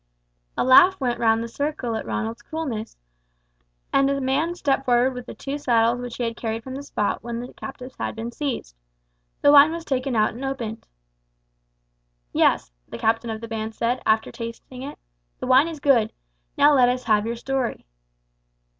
[0.57, 2.97] A laugh went round the circle at Ronald's coolness,
[3.93, 6.81] and a man stepped forward with the two saddles which he had carried from the
[6.81, 8.75] spot when the captives had been seized.
[9.43, 10.87] The wine was taken out and opened.
[12.33, 14.97] "Yes," the captain of the band said, after tasting it,
[15.39, 16.11] "the wine is good;
[16.57, 17.85] now let us have your story."